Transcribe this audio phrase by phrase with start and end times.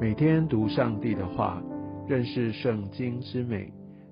[0.00, 1.60] 每天读上帝的话，
[2.06, 3.68] 认识圣经之美，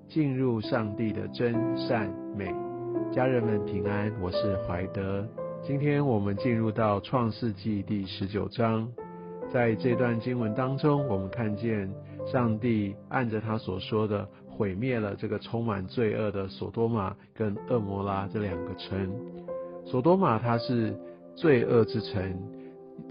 [0.09, 2.53] 进入上帝的真善美。
[3.09, 5.25] 家人们平安，我是怀德。
[5.65, 8.85] 今天我们进入到创世纪第十九章，
[9.49, 11.89] 在这段经文当中，我们看见
[12.29, 19.09] 上帝按着他所说的，毁灭了这个充满罪恶的索多玛跟恶摩拉这两个城。
[19.85, 20.93] 索多玛它是
[21.33, 22.37] 罪恶之城。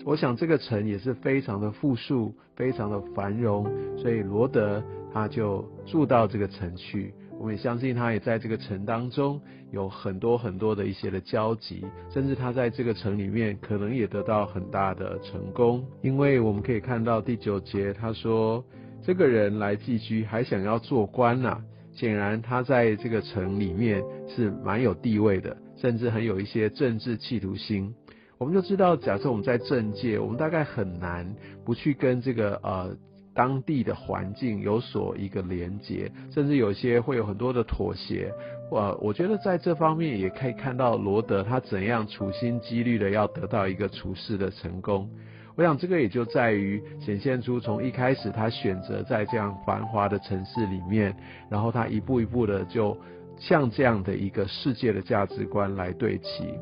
[0.05, 3.67] 我想这个城也是非常的富庶，非常的繁荣，
[3.99, 7.13] 所以罗德他就住到这个城去。
[7.39, 9.39] 我们也相信他也在这个城当中
[9.71, 15.85] 有很多很多的一些的交集，甚至他在这个城里面可能也得到很大的成功。
[16.01, 18.65] 因为我们可以看到第九节他说，
[19.03, 21.59] 这个人来寄居还想要做官呐，
[21.93, 27.95] 显然他在这个城里面是蛮有地位的，甚至很有一些政治企图心。
[28.39, 31.27] 我们就知道，假设我们在政界，我们大概很难
[31.65, 32.95] 不去跟这个呃
[33.35, 38.31] 当地的环境有所一个连接，甚至有些会有很多的妥协。
[38.71, 45.09] 呃，我觉得在这方面也可以看到罗德他怎样处心积虑的要得到一个处事的成功。
[45.55, 51.17] 我想这个也就在于显现出从一开始他选择在这样繁华的城市里面，
[51.49, 52.95] 然后他一步一步的就
[53.39, 56.53] 像这样的一个世界的价值观来对齐。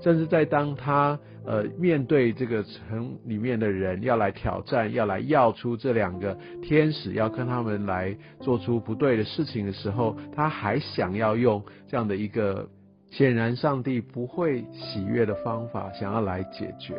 [0.00, 12.68] 甚至在当他呃面对这个城里面的人要来挑战，要来要出这两个天使，要跟他们来做出不对的事情的时候，他还想要用这样的一个
[13.10, 16.94] 显然上帝不会喜悦的方法，想要来解决。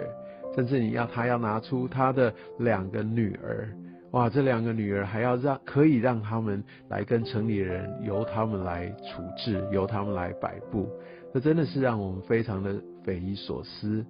[0.55, 3.70] 甚至你要他要拿出他的两个女儿，
[4.11, 10.89] 哇，这两个女儿还要让可以让他们来跟城里人由他们来处置，由他们来摆布。
[11.31, 14.03] 这真的是让我们非常的匪夷所思。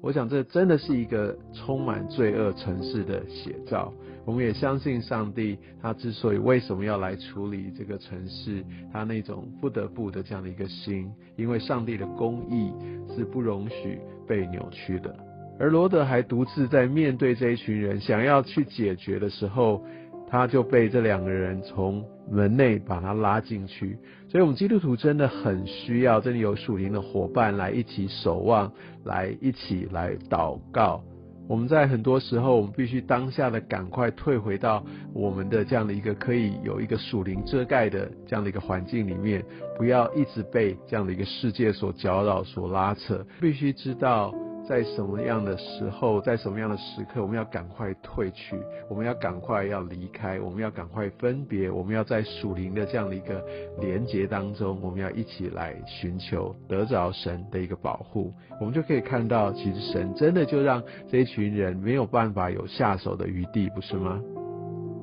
[0.00, 3.92] 我想这真的是一个充满罪恶城市的写照。
[4.24, 12.72] 我们也相信上帝，他之所以为什么要来处理这个城市，他那种不得不的这样的一个心，因为上帝的公义
[13.14, 15.31] 是不容许被扭曲的。
[15.58, 19.84] 而罗德还独自在面对这一群人，想要去解决的时候。
[20.32, 23.98] 他就被这两个人从门内把他拉进去，
[24.30, 28.72] 所以，我们基督徒真的很需要，真的有属灵的伙伴来一起守望，
[29.04, 31.04] 来一起来祷告。
[31.46, 39.44] 我们在很多时候，我们必须当下的赶快退回到我们的这样的一个可以有一个属灵遮盖的这样的一个环境里面，
[39.76, 43.22] 不要一直被这样的一个世界所搅扰、所拉扯。
[43.38, 44.34] 必须知道。
[44.72, 48.56] 在什么样的时候，在什么样的时刻，我们要赶快退去，
[48.88, 53.44] 我们要赶快要离开，我们要赶快分别，我们要在属灵的这样的一个
[53.82, 64.22] 连结当中，我们要一起来寻求得着神的一个保护，我们就可以看到，其实神真的就让这一群人没有办法有下手的余地，不是吗？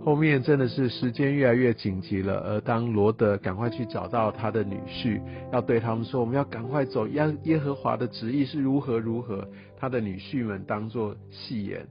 [0.04, 5.22] 后面真的是时间越来越紧急了，而当罗德赶快去找到他的女婿，
[5.52, 11.86] 要对他们说，我们要赶快走，耶耶和华的旨意是如何如何，他的女婿们当作戏言，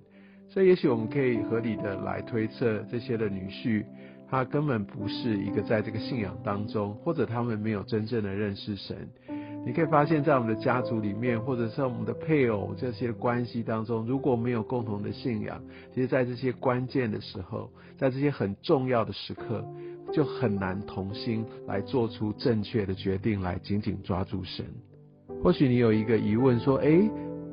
[0.48, 3.84] 所以也许我们可以合理的来推测，这些的女婿，
[4.28, 8.96] 他根本不是一个在这个信仰当中，或者他们没有真正的认识神。
[9.66, 15.60] 你可以发现，在我们的家族里面，或者是我们的配偶这些关系当中，如果没有共同的信仰，
[15.94, 19.62] 其实，在这些关键的时候，在这些很重要的时刻，
[20.12, 24.64] 就很难同心来做出正确的决定，来紧紧抓住神。
[25.42, 27.10] 或许你有一个疑问，说：诶，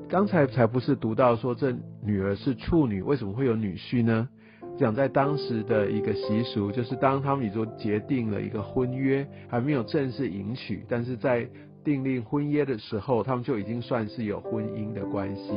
[0.08, 4.30] 刚才才不是读到说这女儿是处女，为什么会有女婿呢？
[4.78, 11.48] 讲在当时的一个习俗，就是当他们已经结定了一个婚约，还没有正式迎娶，但是在
[11.86, 15.52] 订立婚约的时候，他们就已经算是有婚姻的关系，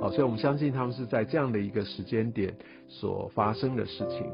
[0.00, 2.54] 好，所以我们相信他们是在这样的一个时间点
[2.88, 4.26] 所发生的事情。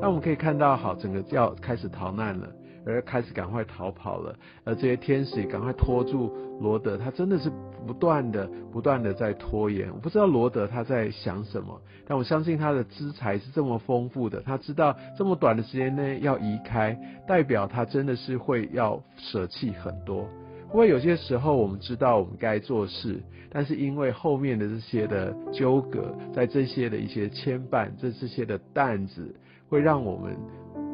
[0.00, 2.52] 那我们可以看到，好，整个要开始逃难了，
[2.84, 7.50] 而开始赶快逃跑了，而这些天使也赶快拖住罗德，他真的是
[7.86, 9.88] 不断的、不断的在拖延。
[9.92, 20.28] 我不知道罗德他在想什么，但我相信他的资财是这么丰富的，他知道这么短的时间内要移开，代表他真的是会要舍弃很多。
[20.74, 23.18] 因为有些时候我们知道我们该做事，
[23.50, 29.34] 但是因为后面的这些的纠葛，在这些的一些牵绊，这这些的担子，
[29.68, 30.36] 会让我们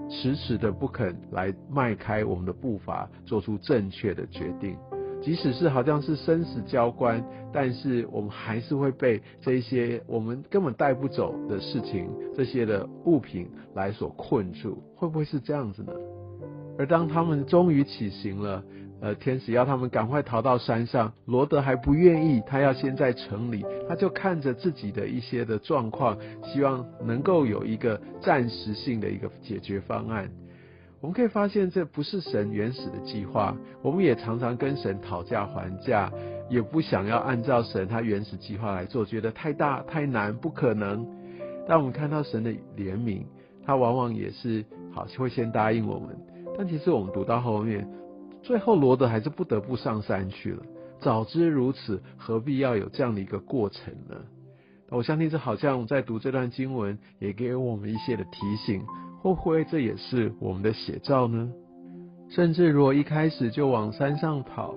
[0.08, 4.76] 迟迟的不肯来迈开我们的步伐，做出正确的决定。
[5.20, 7.22] 即使是好像是生死交关，
[7.52, 14.80] 但是我们还是会被这些我们根本带不走的事情，这些的物品来所困住。
[14.94, 15.92] 会不会是这样子呢？
[16.78, 18.62] 而当他们终于起行了。
[19.04, 30.30] 呃，天使要他们赶快逃到山上，罗德还不愿意，他要先在城里，他就看着自己的一些的状况，希望能够有一个暂时性的一个解决方案。
[31.02, 33.54] 我们可以发现，这不是神原始的计划。
[33.82, 36.10] 我们也常常跟神讨价还价，
[36.48, 41.06] 也不想要按照神他原始计划来做，觉得太大太难，不可能。
[41.68, 43.24] 但我们看到神的怜悯，
[43.66, 44.64] 他往往也是
[44.94, 46.16] 好会先答应我们。
[46.56, 47.86] 但其实我们读到后面，
[48.44, 50.62] 最后罗德还是不得不上山去了。
[51.00, 54.16] 早知如此，何必要有这样的一个过程呢？
[54.90, 58.84] 我相信这好像在读这段经文，也给我们一些的提醒。
[59.22, 61.50] 会不会这也是我们的写照呢？
[62.28, 64.74] 甚至如果一开始就往山上跑，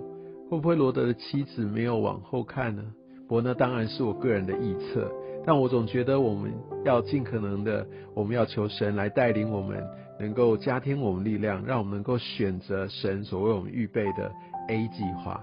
[0.50, 2.82] 会不会罗德的妻子没有往后看呢？
[3.28, 5.12] 不过那当然是我个人的臆测。
[5.46, 6.52] 但我总觉得我们
[6.84, 9.82] 要尽可能的，我们要求神来带领我们，
[10.20, 14.32] 能够加添我们力量，让我们能够选择神所为我们预备的
[14.70, 15.40] A 计划。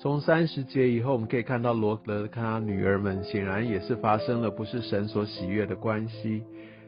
[0.00, 6.42] 从三十节以后，我们可以看到罗德跟他女儿们显然也是发生了不是神所喜悦的关系。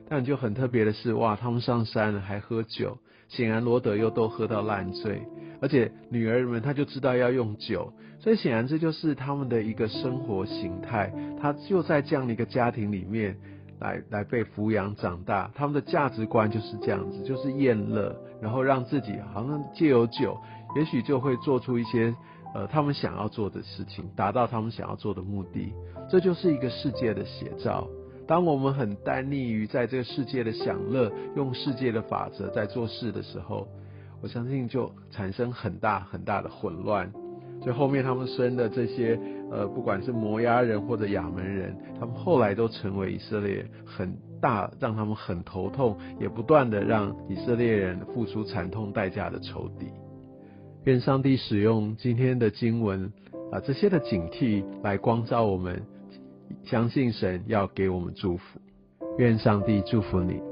[0.08, 2.98] 但就很特别的是，哇，他们上山了还喝酒，
[3.28, 5.22] 显然罗德又都喝到烂醉，
[5.60, 13.36] 而且女儿们她就知道要用酒，所以显然这就是他们的一个生活形态，他就在这样的一个家庭里面
[13.80, 20.36] 来来被抚养长大，他们的价值观就是这样子，就是厌乐，然后让自己好像借由酒，
[20.76, 22.14] 也许就会做出一些
[22.54, 25.72] 呃他们想要做的事情，达到他们想要做的目的，
[26.08, 27.88] 这就是一个世界的写照。
[28.26, 33.66] 当我们很单立于在这个世界的享乐，用世界的法则在做事的时候，
[34.22, 37.10] 我相信就产生很大很大的混乱。
[37.62, 49.86] 所以后面他们生的这些，呃，不管是摩押人或者亚门人，他们后来都成为以色列很大让他们很头痛，也不断的让以色列人付出惨痛代价的仇敌。
[50.84, 53.12] 愿上帝使用今天的经文
[53.52, 55.82] 啊这些的警惕来光照我们。
[56.64, 58.60] 相信神要给我们祝福，
[59.18, 60.49] 愿上帝祝福你。